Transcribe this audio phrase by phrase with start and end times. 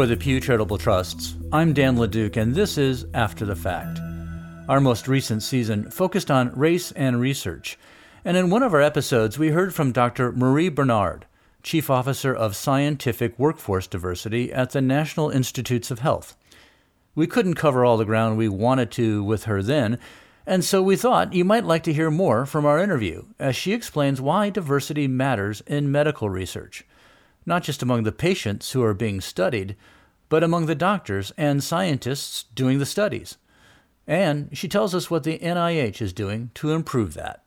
[0.00, 4.00] For the Pew Charitable Trusts, I'm Dan LeDuc, and this is After the Fact.
[4.66, 7.78] Our most recent season focused on race and research,
[8.24, 10.32] and in one of our episodes, we heard from Dr.
[10.32, 11.26] Marie Bernard,
[11.62, 16.34] Chief Officer of Scientific Workforce Diversity at the National Institutes of Health.
[17.14, 19.98] We couldn't cover all the ground we wanted to with her then,
[20.46, 23.74] and so we thought you might like to hear more from our interview as she
[23.74, 26.86] explains why diversity matters in medical research
[27.46, 29.76] not just among the patients who are being studied,
[30.30, 33.36] but among the doctors and scientists doing the studies.
[34.06, 37.42] And she tells us what the NIH is doing to improve that.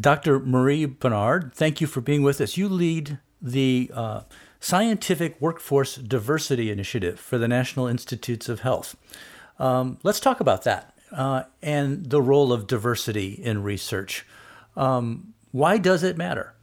[0.00, 0.38] Dr.
[0.38, 2.56] Marie Bernard, thank you for being with us.
[2.56, 4.20] You lead the uh,
[4.60, 8.96] Scientific Workforce Diversity Initiative for the National Institutes of Health.
[9.58, 14.26] Um, let's talk about that uh, and the role of diversity in research.
[14.76, 16.55] Um, why does it matter?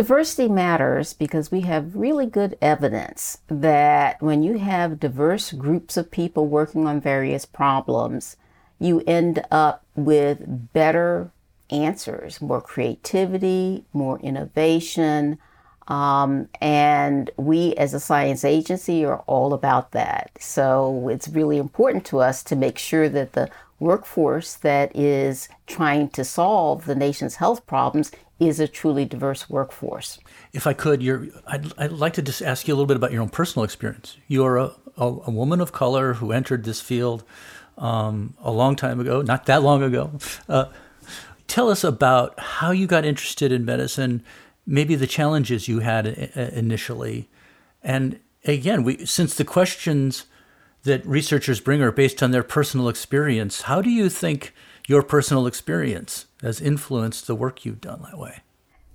[0.00, 6.10] Diversity matters because we have really good evidence that when you have diverse groups of
[6.10, 8.38] people working on various problems,
[8.78, 11.30] you end up with better
[11.68, 15.38] answers, more creativity, more innovation.
[15.86, 20.30] Um, and we as a science agency are all about that.
[20.40, 26.10] So it's really important to us to make sure that the workforce that is trying
[26.10, 30.18] to solve the nation's health problems is a truly diverse workforce.
[30.52, 31.02] If I could,
[31.46, 34.16] I'd, I'd like to just ask you a little bit about your own personal experience.
[34.28, 37.24] You're a, a, a woman of color who entered this field
[37.76, 40.12] um, a long time ago, not that long ago.
[40.48, 40.66] Uh,
[41.48, 44.22] tell us about how you got interested in medicine,
[44.66, 47.28] maybe the challenges you had initially.
[47.82, 50.24] And again, we, since the questions
[50.82, 54.54] that researchers bring are based on their personal experience, how do you think
[54.86, 58.40] your personal experience has influenced the work you've done that way?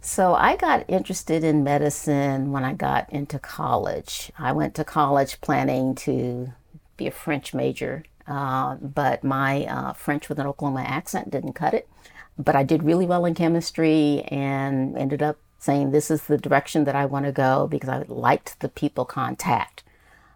[0.02, 4.32] So, I got interested in medicine when I got into college.
[4.38, 6.54] I went to college planning to
[6.96, 11.74] be a French major, uh, but my uh, French with an Oklahoma accent didn't cut
[11.74, 11.90] it.
[12.38, 16.84] But I did really well in chemistry and ended up saying this is the direction
[16.84, 19.84] that I want to go because I liked the people contact.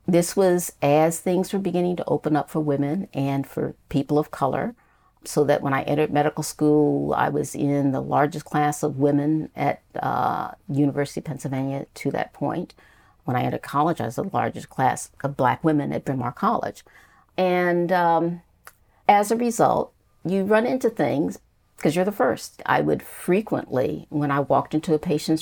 [0.09, 4.31] This was as things were beginning to open up for women and for people of
[4.31, 4.74] color
[5.24, 9.52] so that when I entered medical school, I was in the largest class of women
[9.56, 12.74] at uh, University of Pennsylvania to that point.
[13.25, 16.31] When I entered college, I was the largest class of black women at Bryn Mawr
[16.31, 16.84] College.
[17.38, 18.42] And um,
[19.08, 19.94] as a result,
[20.25, 21.38] you run into things
[21.78, 22.64] because you're the first.
[22.66, 25.38] I would frequently, when I walked into a patient's